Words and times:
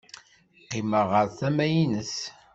Qqimeɣ 0.63 1.05
ɣer 1.13 1.27
tama-nnes. 1.37 2.15